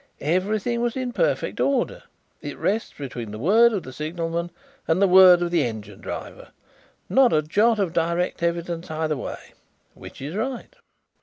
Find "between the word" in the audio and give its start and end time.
2.97-3.71